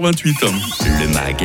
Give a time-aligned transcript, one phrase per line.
[0.00, 0.36] 28.
[1.00, 1.44] Le MAG,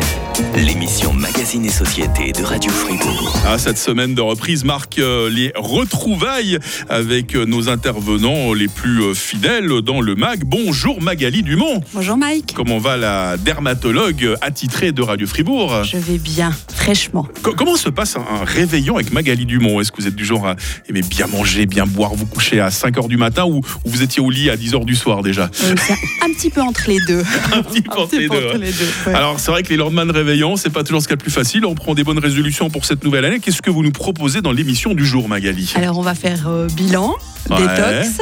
[0.55, 3.33] l'émission Magazine et Société de Radio Fribourg.
[3.45, 6.57] Ah, cette semaine de reprise marque euh, les retrouvailles
[6.89, 10.43] avec euh, nos intervenants les plus euh, fidèles dans le MAG.
[10.45, 11.81] Bonjour Magali Dumont.
[11.93, 12.53] Bonjour Mike.
[12.55, 17.27] Comment va la dermatologue attitrée de Radio Fribourg Je vais bien, fraîchement.
[17.43, 19.81] Co- Comment se passe un, un réveillon avec Magali Dumont?
[19.81, 20.55] Est-ce que vous êtes du genre à
[20.87, 24.21] aimer bien manger, bien boire, vous coucher à 5h du matin ou, ou vous étiez
[24.21, 25.49] au lit à 10h du soir déjà?
[25.63, 25.75] Euh,
[26.23, 27.23] un petit peu entre les deux.
[27.53, 28.57] Un petit peu entre les deux, ouais.
[28.59, 29.13] les deux, ouais.
[29.13, 31.17] Alors c'est vrai que les lendemains de réveillon, c'est pas toujours ce qu'il y a
[31.17, 31.65] de plus facile.
[31.65, 33.39] On prend des bonnes résolutions pour cette nouvelle année.
[33.39, 35.71] Qu'est-ce que vous nous proposez dans l'émission du jour, Magali?
[35.75, 37.15] Alors on va faire euh, bilan,
[37.49, 37.77] Ouais, détox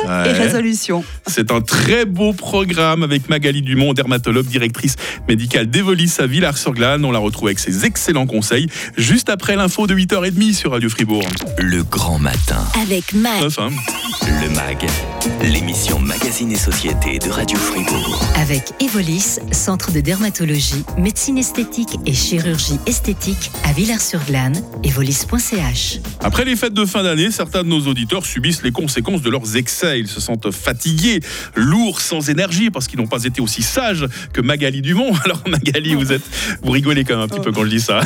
[0.05, 0.29] ouais.
[0.29, 1.03] et résolution.
[1.27, 4.95] C'est un très beau programme avec Magali Dumont, dermatologue, directrice
[5.29, 7.05] médicale d'Evolis à Villars-sur-Glane.
[7.05, 8.67] On la retrouve avec ses excellents conseils
[8.97, 11.23] juste après l'info de 8h30 sur Radio Fribourg.
[11.57, 12.57] Le grand matin.
[12.81, 13.41] Avec Mac.
[13.43, 13.69] Neuf, hein
[14.41, 14.85] Le MAG,
[15.41, 18.19] l'émission Magazine et Société de Radio Fribourg.
[18.35, 24.53] Avec Evolis, centre de dermatologie, médecine esthétique et chirurgie esthétique à Villars-sur-Glane.
[24.83, 26.01] Evolis.ch.
[26.19, 29.57] Après les fêtes de fin d'année, certains de nos auditeurs subissent les conséquences de leurs
[29.57, 29.99] excès.
[29.99, 31.19] Ils se sentent fatigués,
[31.55, 35.15] lourds, sans énergie, parce qu'ils n'ont pas été aussi sages que Magali Dumont.
[35.25, 36.21] Alors Magali, vous êtes,
[36.61, 38.01] vous rigolez quand même un petit peu quand je dis ça.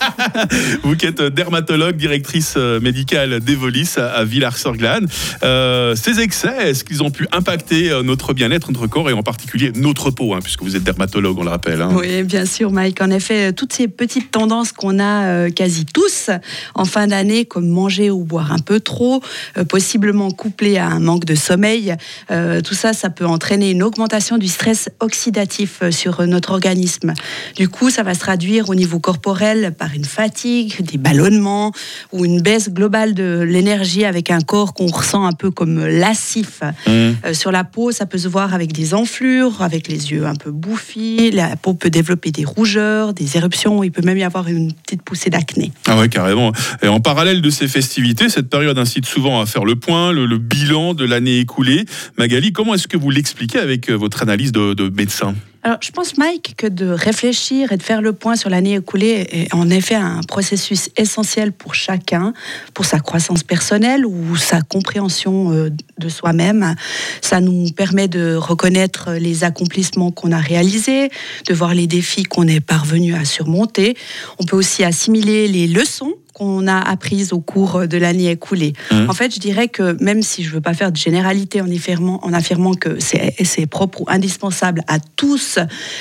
[0.82, 5.08] vous qui êtes dermatologue, directrice euh, médicale d'Evolis à, à Villars-sur-Glane.
[5.44, 9.22] Euh, ces excès, est-ce qu'ils ont pu impacter euh, notre bien-être, notre corps et en
[9.22, 11.80] particulier notre peau, hein, puisque vous êtes dermatologue, on le rappelle.
[11.80, 11.90] hein.
[11.96, 13.00] Oui, bien sûr, Mike.
[13.00, 16.30] En effet, euh, toutes ces petites tendances qu'on a euh, quasi tous
[16.74, 19.22] en fin d'année, comme manger ou boire un peu trop,
[19.56, 21.94] euh, possiblement couplé à un manque de sommeil,
[22.30, 27.14] euh, tout ça, ça peut entraîner une augmentation du stress oxydatif sur notre organisme.
[27.56, 31.72] Du coup, ça va se traduire au niveau corporel par une fatigue, des ballonnements
[32.12, 36.60] ou une baisse globale de l'énergie avec un corps qu'on ressent un peu comme lascif.
[36.86, 37.32] Mmh.
[37.32, 40.50] Sur la peau, ça peut se voir avec des enflures, avec les yeux un peu
[40.50, 41.11] bouffis.
[41.32, 43.82] La peau peut développer des rougeurs, des éruptions.
[43.82, 45.72] Il peut même y avoir une petite poussée d'acné.
[45.86, 46.52] Ah ouais, carrément.
[46.82, 50.38] Et en parallèle de ces festivités, cette période incite souvent à faire le point, le,
[50.38, 51.84] bilan de l'année écoulée.
[52.18, 55.34] Magali, comment est-ce que vous l'expliquez avec euh, votre analyse de, de médecin?
[55.64, 59.28] Alors, je pense, Mike, que de réfléchir et de faire le point sur l'année écoulée
[59.30, 62.32] est en effet un processus essentiel pour chacun,
[62.74, 66.74] pour sa croissance personnelle ou sa compréhension euh, de soi-même.
[67.20, 71.10] Ça nous permet de reconnaître les accomplissements qu'on a réalisés,
[71.46, 73.96] de voir les défis qu'on est parvenu à surmonter.
[74.40, 78.72] On peut aussi assimiler les leçons qu'on a apprises au cours de l'année écoulée.
[78.90, 79.10] Mhm.
[79.10, 81.70] En fait, je dirais que même si je ne veux pas faire de généralité en
[81.70, 85.58] affirmant, en affirmant que c'est propre ou indispensable à tous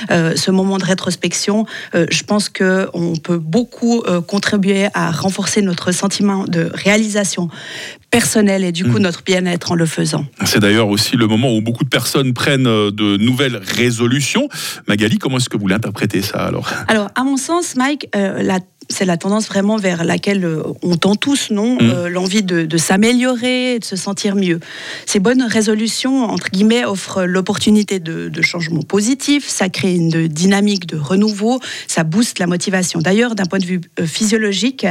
[0.10, 1.66] euh, ce moment de rétrospection,
[1.96, 7.50] euh, je pense qu'on peut beaucoup euh, contribuer à renforcer notre sentiment de réalisation
[8.10, 9.02] personnelle et du coup Mhm.
[9.04, 10.26] notre bien-être en le faisant.
[10.46, 14.50] C'est d'ailleurs aussi le moment où beaucoup de personnes prennent de nouvelles résolutions.
[14.88, 16.70] Magali, comment est-ce que vous l'interprétez ça alors?
[16.88, 18.60] Alors, à mon sens, Mike, la-
[18.92, 21.90] c'est la tendance vraiment vers laquelle euh, on tend tous, non Mm.
[21.90, 24.60] Euh, L'envie de, de s'améliorer, de se sentir mieux.
[25.06, 30.88] Ces bonnes résolutions, entre guillemets, offrent l'opportunité de, de changements positifs, ça crée une dynamique
[30.88, 33.00] de renouveau, ça booste la motivation.
[33.00, 34.86] D'ailleurs, d'un point de vue euh, physiologique,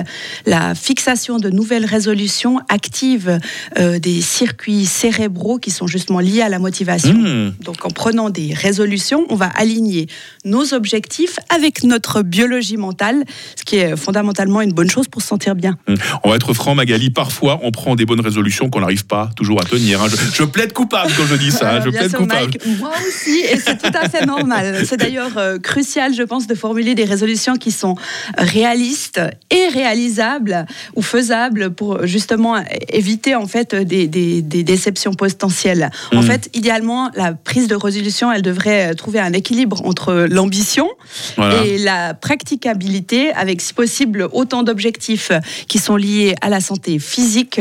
[0.46, 3.38] la fixation de nouvelles résolutions active
[3.78, 7.14] euh, des circuits cérébraux qui sont justement liés à la motivation.
[7.14, 7.52] Hmm.
[7.60, 10.06] Donc en prenant des résolutions, on va aligner
[10.44, 13.24] nos objectifs avec notre biologie mentale,
[13.56, 15.76] ce qui est fondamentalement une bonne chose pour se sentir bien.
[15.88, 15.94] Hmm.
[16.24, 17.10] On va être franc, Magali.
[17.10, 20.02] Parfois, on prend des bonnes résolutions qu'on n'arrive pas toujours à tenir.
[20.02, 20.06] hein.
[20.08, 21.70] Je, je plaide coupable quand je dis ça.
[21.70, 21.76] hein.
[21.76, 22.40] Euh, Je bien plaide sûr, coupable.
[22.64, 24.82] Mike, moi aussi, et c'est tout à fait normal.
[24.86, 27.94] C'est d'ailleurs euh, crucial, je pense, de formuler des résolutions qui sont
[28.38, 29.20] réalistes
[29.50, 32.56] et réalisables ou faisables pour justement
[32.92, 35.90] éviter en fait des, des- des déceptions potentielles.
[36.12, 36.22] En Mm.
[36.22, 40.88] fait, idéalement, la prise de résolution, elle devrait trouver un équilibre entre l'ambition
[41.36, 41.64] Voilà.
[41.64, 45.32] et la praticabilité avec, si possible, autant d'objectifs
[45.66, 47.60] qui sont liés à la santé physique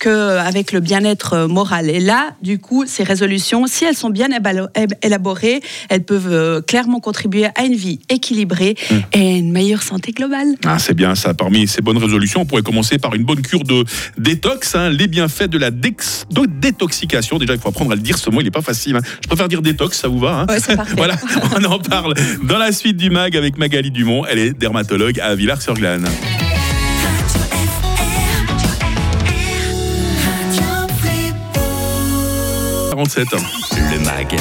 [0.00, 1.88] qu'avec le bien-être moral.
[1.90, 4.28] Et là, du coup, ces résolutions, si elles sont bien
[5.02, 8.74] élaborées, elles peuvent euh, clairement contribuer à une vie équilibrée
[9.12, 10.48] et une meilleure santé globale.
[10.64, 11.34] Ah, c'est bien ça.
[11.34, 13.84] Parmi ces bonnes résolutions, on pourrait commencer par une bonne cure de
[14.18, 14.74] détox.
[14.74, 14.88] hein.
[14.90, 17.38] les bienfaits de la de détoxication.
[17.38, 18.18] Déjà, il faut apprendre à le dire.
[18.18, 18.96] Ce mot, il n'est pas facile.
[18.96, 19.00] hein.
[19.22, 20.58] Je préfère dire détox, ça vous va hein Ouais.
[20.96, 21.16] Voilà,
[21.56, 24.24] on en parle dans la suite du MAG avec Magali Dumont.
[24.26, 26.08] Elle est dermatologue à Villars-sur-Glane.
[32.90, 33.28] 47.
[33.92, 34.36] Le MAG,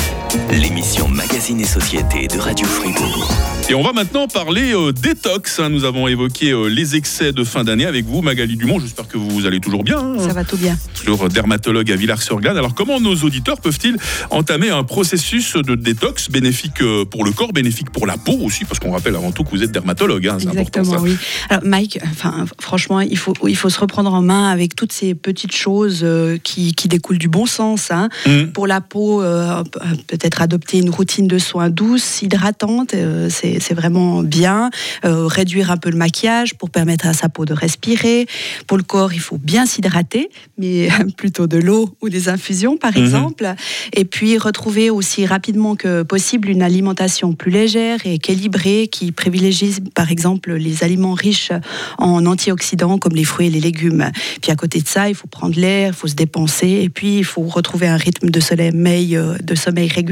[0.51, 3.29] l'émission Magazine et Société de Radio Fribourg.
[3.69, 5.59] Et on va maintenant parler euh, détox.
[5.59, 5.69] hein.
[5.69, 8.79] Nous avons évoqué euh, les excès de fin d'année avec vous, Magali Dumont.
[8.79, 9.99] J'espère que vous allez toujours bien.
[9.99, 10.15] hein.
[10.19, 10.77] Ça va tout bien.
[11.03, 12.57] Toujours dermatologue à Villars-sur-Glane.
[12.57, 13.97] Alors, comment nos auditeurs peuvent-ils
[14.31, 18.65] entamer un processus de détox bénéfique euh, pour le corps, bénéfique pour la peau aussi?
[18.65, 20.27] Parce qu'on rappelle avant tout que vous êtes dermatologue.
[20.27, 20.37] hein.
[20.39, 20.99] Exactement, ça.
[21.01, 21.15] oui.
[21.49, 25.13] Alors Mike, enfin, franchement, il faut, il faut se reprendre en main avec toutes ces
[25.13, 27.91] petites choses euh, qui, qui découlent du bon sens.
[27.91, 28.09] hein.
[28.25, 28.51] Mhm.
[28.51, 29.63] Pour la peau, euh,
[30.19, 34.69] peut-être adopter une routine de soins douce, hydratante, euh, c'est vraiment bien.
[35.05, 38.27] Euh, réduire un peu le maquillage pour permettre à sa peau de respirer.
[38.67, 42.95] Pour le corps, il faut bien s'hydrater, mais plutôt de l'eau ou des infusions, par
[42.97, 43.03] Mhm.
[43.05, 43.53] exemple.
[43.93, 49.75] Et puis retrouver aussi rapidement que possible une alimentation plus légère et équilibrée qui privilégie,
[49.95, 51.51] par exemple, les aliments riches
[51.97, 54.09] en antioxydants comme les fruits et les légumes.
[54.41, 57.19] Puis à côté de ça, il faut prendre l'air, il faut se dépenser et puis
[57.19, 60.08] il faut retrouver un rythme de sommeil, de sommeil régulier.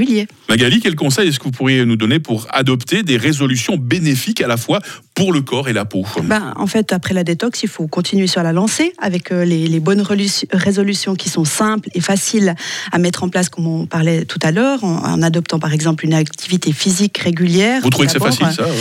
[0.49, 4.47] Magali, quel conseil est-ce que vous pourriez nous donner pour adopter des résolutions bénéfiques à
[4.47, 4.79] la fois
[5.15, 6.05] pour le corps et la peau?
[6.23, 9.67] Ben, en fait, après la détox, il faut continuer sur la lancée avec euh, les,
[9.67, 10.03] les bonnes
[10.51, 12.55] résolutions qui sont simples et faciles
[12.91, 16.05] à mettre en place, comme on parlait tout à l'heure, en, en adoptant par exemple
[16.05, 17.81] une activité physique régulière.
[17.81, 18.73] Vous trouvez que c'est facile, ça ouais.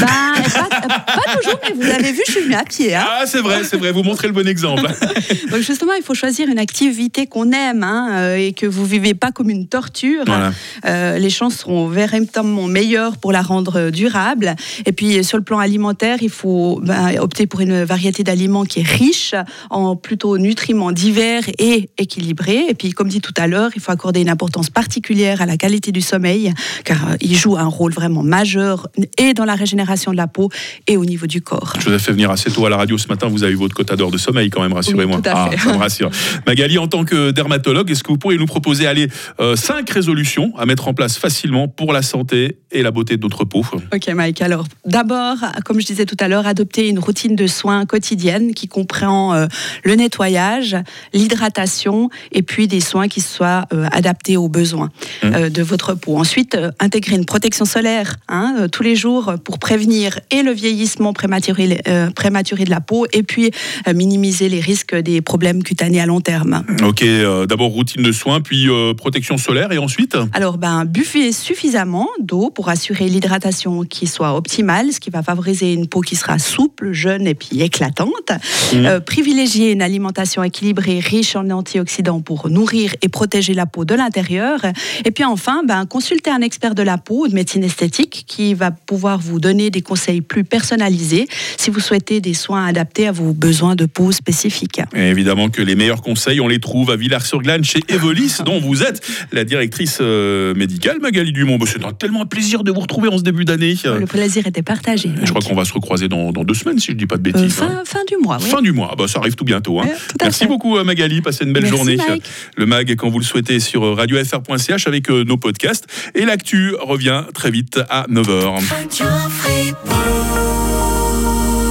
[0.00, 0.06] Ben,
[0.50, 2.94] pas, pas toujours, vous avez vu, je suis venue à pied.
[2.94, 3.04] hein.
[3.06, 4.82] Ah, c'est vrai, c'est vrai, vous montrez le bon exemple.
[5.50, 9.14] Donc justement, il faut choisir une activité qu'on aime hein, euh, et que vous vivez
[9.14, 10.24] pas comme une torture.
[10.26, 10.52] Voilà.
[10.84, 14.54] Euh, les chances seront véritablement meilleures pour la rendre euh, durable.
[14.86, 18.80] Et puis sur le plan alimentaire, il faut ben, opter pour une variété d'aliments qui
[18.80, 19.34] est riche
[19.70, 22.66] en plutôt nutriments divers et équilibrés.
[22.68, 25.56] Et puis comme dit tout à l'heure, il faut accorder une importance particulière à la
[25.56, 26.52] qualité du sommeil,
[26.84, 28.88] car il joue un rôle vraiment majeur
[29.18, 30.50] et dans la régénération de la peau
[30.86, 31.51] et au niveau du corps.
[31.78, 33.56] Je vous ai fait venir assez tôt à la radio ce matin, vous avez eu
[33.56, 35.16] votre quota d'heure de sommeil quand même, rassurez-moi.
[35.16, 36.10] Oui, tout à ah, ça me rassure.
[36.46, 39.08] Magali, en tant que dermatologue, est-ce que vous pourriez nous proposer allez,
[39.40, 43.22] euh, cinq résolutions à mettre en place facilement pour la santé et la beauté de
[43.22, 43.64] notre peau?
[43.94, 47.86] Ok Mike, alors d'abord, comme je disais tout à l'heure, adopter une routine de soins
[47.86, 49.46] quotidienne qui comprend euh,
[49.84, 50.76] le nettoyage,
[51.12, 54.90] l'hydratation et puis des soins qui soient euh, adaptés aux besoins
[55.22, 55.48] Mmh.
[55.50, 56.16] de votre peau.
[56.16, 61.41] Ensuite, intégrer une protection solaire hein, tous les jours pour prévenir et le vieillissement prématuré,
[61.50, 63.50] euh, prématuré de la peau et puis
[63.86, 66.64] euh, minimiser les risques des problèmes cutanés à long terme.
[66.82, 70.16] Ok, euh, d'abord routine de soins, puis euh, protection solaire et ensuite?
[70.32, 75.72] Alors, ben, buvez suffisamment d'eau pour assurer l'hydratation qui soit optimale, ce qui va favoriser
[75.72, 78.32] une peau qui sera souple, jeune et puis éclatante.
[78.74, 83.94] Euh, privilégier une alimentation équilibrée, riche en antioxydants pour nourrir et protéger la peau de
[83.94, 84.60] l'intérieur.
[85.04, 88.54] Et puis enfin, ben, consultez un expert de la peau ou de médecine esthétique qui
[88.54, 91.26] va pouvoir vous donner des conseils plus personnalisés
[91.56, 94.80] si vous souhaitez des soins adaptés à vos besoins de peau spécifiques.
[94.94, 98.82] Et évidemment que les meilleurs conseils, on les trouve à Villars-sur-Glane chez Evolis, dont vous
[98.82, 99.00] êtes
[99.32, 101.56] la directrice euh, médicale, Magali Dumont.
[101.58, 103.74] Bah, C'est un- tellement un plaisir de vous retrouver en ce début d'année.
[103.84, 105.10] Le plaisir était partagé.
[105.22, 107.16] Je crois qu'on va se recroiser dans, dans deux semaines, si je ne dis pas
[107.16, 107.60] de Euh, bêtises.
[107.62, 107.82] hein.
[107.84, 108.48] fin, du mois, oui.
[108.48, 109.80] Fin du mois, Ah bah, ça arrive tout bientôt.
[109.80, 109.84] hein.
[110.08, 110.46] Tout Merci fait.
[110.46, 111.96] beaucoup euh, Magali, passez une belle Merci, journée.
[111.96, 112.24] Mike.
[112.56, 115.86] Le MAG, quand vous le souhaitez, sur euh, radiofr.ch avec euh, nos podcasts.
[116.14, 118.44] Et l'actu revient très vite à 9h.
[118.68, 119.61] Radio Fribourg.